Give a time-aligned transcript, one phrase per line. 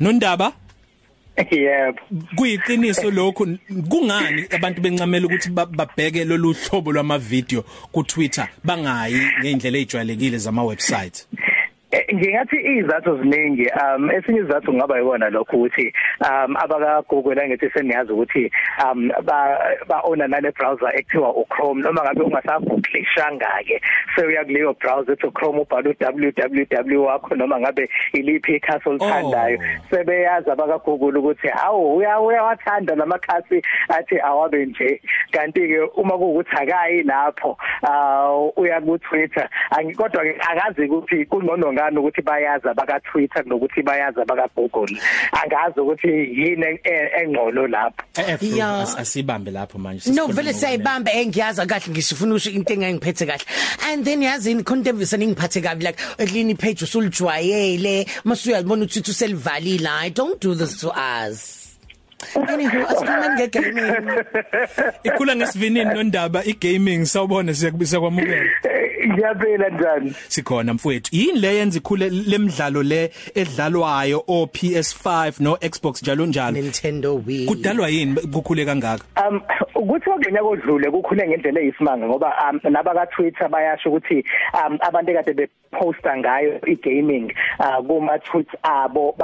[0.00, 0.52] nondaba?
[1.50, 2.00] Yebo.
[2.36, 3.46] Kuyiqiniso lokho
[3.88, 10.64] kungani abantu bencamela ukuthi babheke lolu hlobo lwama video ku Twitter bangayi ngeindlela ejwayelekile zama
[10.64, 11.55] websites Eh,
[12.14, 18.12] ngingathi izathu ziningi um esinye izathu kungaba yikona lokho ukuthi um abaka Google angithi seniyazi
[18.12, 18.50] ukuthi
[18.84, 19.58] um ba
[19.88, 23.80] ba owner nale browser ekuthiwa uChrome noma ngabe ungasaguglishanga ke
[24.14, 29.60] so uyakuleyo browser ethi Chrome ubhala www wakho noma ngabe iliphi ikhasi olithandayo Oh.
[29.90, 36.56] sebeyazi abaka Google ukuthi hawo uya uyawathanda lamakhasi athi awabe nje kanti ke uma kuukuthi
[36.56, 43.00] akayi lapho uh uya ku Twitter angikodwa ke akazi ukuthi kungcono ngani ukuthi bayazi abaka
[43.00, 44.98] Twitter nokuthi bayazi abaka Google
[45.32, 48.02] angazi ukuthi yini e- engcono lapho.
[48.18, 48.98] Eh Yeah.
[48.98, 50.58] asibambe lapho manje No sesikhuluma vele ngokwenene.
[50.58, 53.44] siyayibamba engiyaza kahle ngisifuna usho into engangiphethe kahle.
[53.88, 60.10] And then yazi in content ngiphathe kabi like eklini page usulijwayele masuyalibona ukuthi uselivalile i
[60.10, 61.62] don't do this to us.
[62.34, 64.24] Anywho asikhulumeni ngegaming.
[65.04, 68.50] Ikhula ngesivinini nondaba igaming sawubona siyakubisa kwamukela.
[69.06, 71.16] Eh, ngiyaphela njani sikhona mfowethu.
[71.16, 76.52] Yini le yenza ikhule lemidlalo le edlalwayo o PS5 no Xbox njalo njalo?
[76.60, 77.46] Nintendo Wii.
[77.46, 78.14] Kudalwa yini?
[78.14, 79.04] Kukhule kangaka?
[79.28, 79.40] Um
[79.76, 84.24] ukuthi ongenya kodlule kukhule ngendlela eyisimanga ngoba um nabaka Twitter bayasho ukuthi
[84.54, 89.14] um abantu ekade beposta ngayo igaming uh kuma tweets abo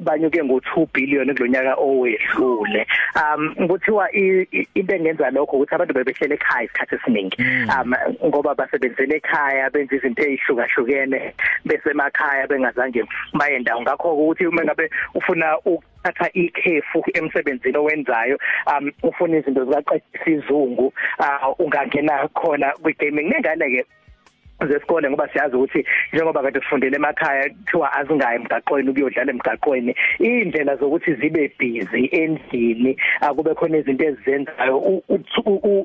[0.00, 2.86] banyuke ngo2 billion kulonyaka owedlule.
[3.14, 7.36] Um nguthiwa into engenza lokho ukuthi abantu bebehlele ekhaya isikhathi esiningi.
[7.70, 7.94] Um
[8.26, 13.82] ngoba basebenzele ekhaya benza izinto ezihlukahlukene besemakhaya bengazange baye ndawo.
[13.82, 15.56] Ngakho ukuthi uma ngabe ufuna
[16.00, 23.70] ukuthatha ikhefu emsebenzini owenzayo um ufuna izinto zikaqedisa izungu uh, ungangena khona kwi gaming nengane
[23.70, 23.86] ke
[24.68, 31.14] zesikole ngoba siyazi ukuthi njengoba kade sifundele emakhaya kuthiwa azingayi emgaqweni ukuyodlala emgaqweni indlela zokuthi
[31.14, 35.02] zibe busy endlini akube khona izinto ezizenzayo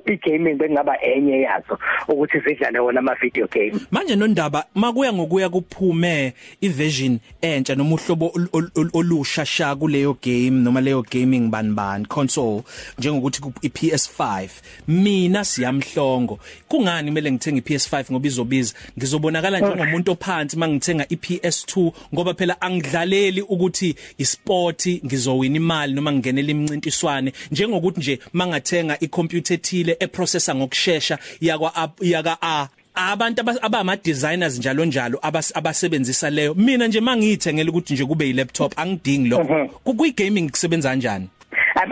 [0.05, 6.33] i-gaming bekungaba enye yazo ukuthi zidlale wona ama video game manje nondaba makuya ngokuya kuphume
[6.61, 12.05] iversion entsha noma uhlobo ol- ol- ol- olusha sha kuleyo game noma leyo gaming banban
[12.05, 12.63] console
[12.99, 14.49] njengokuthi ku- iPS5
[14.87, 16.39] mina siyamhlongo.
[16.67, 18.64] Kungani kumele ngithenge iPS5 ngoba izobiza
[18.97, 27.33] ngizobonakala njengomuntu ophansi mangithenga iPS2 ngoba phela angidlaleli ukuthi isport ngizowina imali noma ngingenela imncintiswane.
[27.51, 32.67] Njengokuthi nje mangathenga icomputer ethile eprocessor ngokusheshsha yakwa yaka A.
[32.97, 36.53] Abantu aba- abama designers njalo njalo abas- abasebenzisa leyo.
[36.53, 39.67] Mina nje mangiyithengela ukuthi nje kube yi-laptop angidingi lokho.
[39.83, 41.23] Kuyi gaming kusebenza kanjani?
[41.25, 41.29] Um,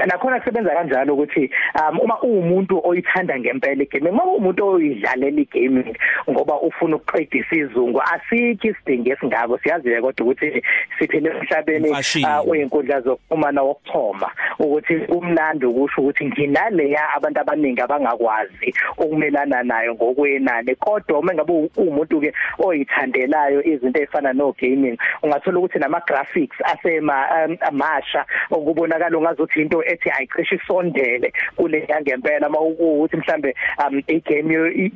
[0.05, 1.49] nakhona kusebenza kanjalo ukuthi
[1.91, 5.95] um uma uwumuntu oyithanda ngempela igame uma uwumuntu oyidlalela igaming
[6.29, 10.63] ngoba ufuna ukuqedisa izungu asikho isidingo esingako siyaziwe kodwa ukuthi
[10.99, 12.25] siphile emhlabeni Imfashini.
[12.25, 20.75] uh, oyinkundla zokuxhumana wokuthoma ukuthi kumnandi ukusho ukuthi nginaleya abantu abaningi abangakwazi ukumelana nayo ngokwenani
[20.75, 26.57] kodwa uma ngabe u- uwumuntu ke oyithandelayo izinto ezifana no gaming ungathola ukuthi nama graphics
[26.63, 32.49] asema um, amasha okubonakala ungazuthi into ethi ayicishe isondele kule yangempela.
[32.49, 33.55] Uma ukuthi mhlambe
[33.87, 34.91] um igame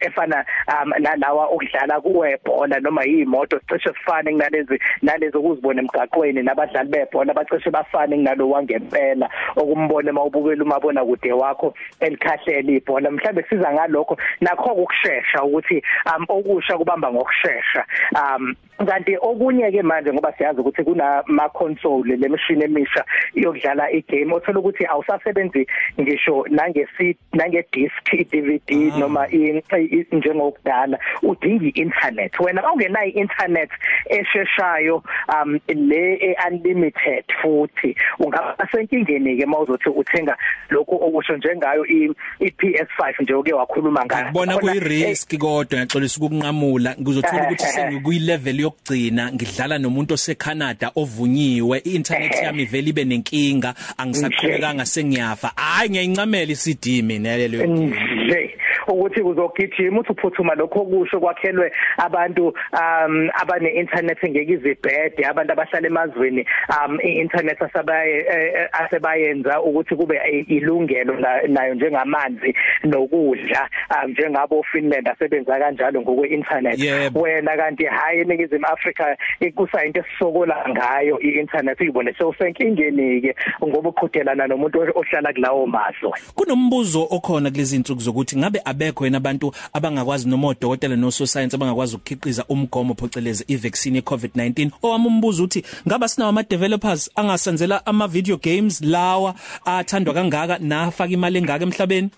[0.00, 7.34] efana um nalawa okudlala kuwebhola noma yimoto sicishe sifane kunalezi nalezo ukuzibona emgaqweni nabadlali bebhola
[7.34, 13.10] bacishe bafane kunalo wangempela okumbone mawubukela umabona kude wakho elikhahlela ibhola.
[13.10, 14.16] Mhlambe siza ngalokho.
[14.40, 18.54] Nakho ukusheshsha ukuthi um okusha kubamba ngokusheshsha um
[18.86, 23.04] kanti okunye ke manje ngoba siyazi ukuthi kunama console lemishini emisha
[23.34, 25.66] yokudlala igame othola ukuthi awusasebenzi
[26.00, 28.98] ngisho nangesi nange disc i-DVD Ah.
[28.98, 30.98] noma i- i- njengokudala.
[31.22, 32.40] Udinga i-internet.
[32.40, 33.70] Wena awungenayo i-internet
[34.06, 40.36] esheshayo um le e-unlimited futhi ungaba senkingeni ke mawuzothi uthenga
[40.70, 44.24] lokho okusho njengayo i- i-PS5 nje oke wakhuluma ngayo.
[44.24, 46.96] Ngibona Khona, kuyi eh, risk kodwa ngiyaxolisa ukukunqamula.
[47.00, 54.86] Ngizothola ukuthi sengikuyi level yokugcina ngidlala nomuntu oseCanada ovunyiwe i-internet yami vele ibe nenkinga angisaqhubekanga
[54.86, 55.52] sengiyafa.
[55.56, 58.61] Hayi ngiyayincamela iCD mina lelo nje.
[58.92, 65.24] Ukuthi uzogijima uthi uphuthuma lokho kusho kwakhelwe abantu um abane internet engeke izibhede.
[65.26, 66.46] Abantu abahlala emazweni
[66.86, 72.54] um i-internet asabaye eh, eh, asebayenza ukuthi kube i- ilungelo na- nayo njengamanzi
[72.84, 73.68] nokudla
[74.04, 77.20] um njengabo Finland asebenza kanjalo ngokwe internet Yebo.
[77.20, 81.80] wena kanti hayi eNingizimu Afrika ikusayinto esisokola ngayo i-internet.
[81.80, 83.34] Uyibone sewusenkingeni ke
[83.64, 86.12] ngoba uqhudelana nomuntu ohlala kulawo mazwe.
[86.34, 91.96] Kunombuzo okhona kulezi insuku zokuthi ngabe abekho yena abantu abangakwazi noma odokotela no science abangakwazi
[91.96, 94.70] ukukhiqiza umgomo phoceleze ivaccine yeCovid-19.
[94.82, 99.34] Owami umbuzo uthi ngaba sinawo ama developers angasenzela ama video games lawa
[99.64, 102.10] athandwa kangaka nafaka imali engaka emhlabeni?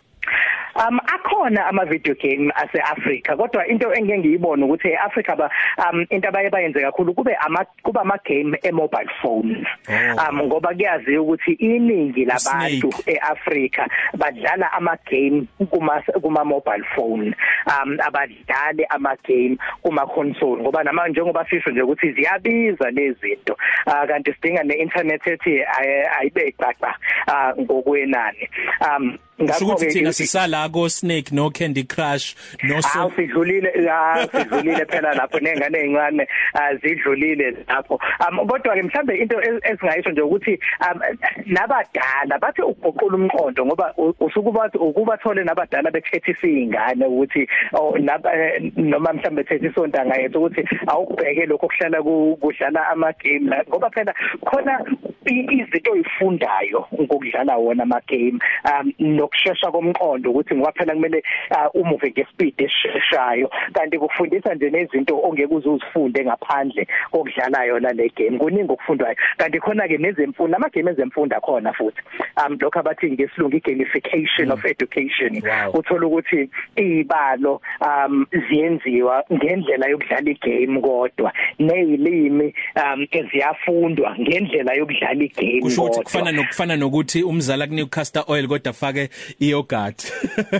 [0.77, 6.07] Um akhona ama video game ase Africa kodwa into engeke ngiyibone ukuthi eAfrica ba um
[6.11, 9.67] into abaye bayenze kakhulu kube ama kuba ama game e mobile phones.
[9.89, 10.29] Oh.
[10.31, 13.87] um ngoba kuyazi ukuthi iningi labantu eAfrica
[14.19, 17.35] badlala ama game kuma kuma mobile phone.
[17.67, 23.57] Um abadlali ama game kuma console ngoba nama njengoba sisho nje ukuthi ziyabiza lezi zinto.
[23.87, 26.95] Ah, kanti sidinga ne internet ethi ayi- ayibe xaxa
[27.27, 28.49] ah, ngokwenani.
[28.81, 35.15] Um Ngakho-ke thina sisala ko Snake no Candy Crush no so sidlulile ah sidlulile phela
[35.15, 37.99] lapho nengane ezincane azidlulile lapho.
[38.23, 41.01] Um kodwa ke mhlambe into esingayisho nje ukuthi um
[41.47, 48.73] nabadala bathi uguqula umqondo ngoba u- usuke bathi ukubathole nabadala bethethisa izingane ukuthi oh, eh,
[48.77, 53.65] noma mhlambe bethethisa ontanga yethu ukuthi awukubheke lokho kuhlala ku- kudlala ama game la.
[53.69, 54.15] Ngoba phela
[54.47, 54.79] khona
[55.27, 62.11] izinto oyifundayo ngokudlala wona ama game um nokushesha komqondo ukuthi ngoba phela kumele uh, umuve
[62.11, 68.39] ngespeed esisheshayo kanti kufundisa nje nezinto ongeke uzuzifunde ngaphandle kokudlala yona le game.
[68.39, 69.17] Kuningi okufundwayo.
[69.39, 72.03] Kanti khona ke nezemfundo ama game ezemfundo akhona futhi.
[72.37, 75.43] Um lokho abathi ngesilungu gamification of education.
[75.45, 75.79] Wow.
[75.79, 81.33] uthola ukuthi izibalo um ziyenziwa ngendlela yokudlala igame kodwa.
[81.59, 88.25] Nezilimi um eziyafundwa ngendlela yokudlala igame kusho ukuthi kodwa kufana nokufana nokuthi umzala kunika castor
[88.29, 89.09] oil kodwa afake
[89.41, 90.13] iyogurt.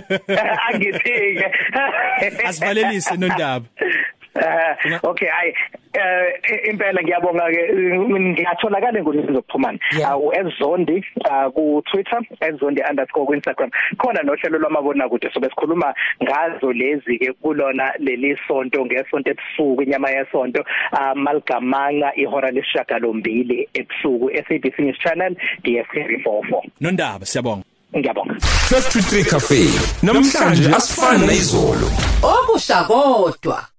[0.67, 1.51] Angithike.
[2.45, 3.65] Asivalelise nondaba.
[4.35, 5.53] Uh, okay ay
[5.95, 6.27] uh,
[6.69, 7.61] impela ngiyabonga ke
[8.19, 9.79] ngiyatholakala ngolimi zokuxhumana.
[9.97, 10.11] Yeah.
[10.11, 15.93] awu ezondi uh, ku Twitter ezondi underscore ku Instagram khona nohlelo lwamabona kude sobe sikhuluma
[16.23, 20.61] ngazo lezi ke kulona leli sonto ngesonto ebusuku inyama yesonto
[20.91, 27.63] uh, maligamanga ihora lesishagalombili ebusuku SABC News Channel DS34 nondaba siyabonga.
[27.95, 28.33] Ngiyabonga.
[28.33, 29.61] 1223 Cafe
[30.03, 31.87] namhlanje asifani nezolo
[32.23, 33.74] okusha kodwa.